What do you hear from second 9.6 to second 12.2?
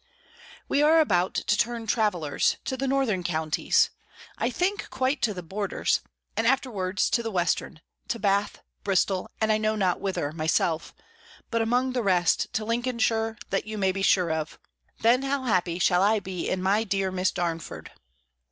not whither myself: but among the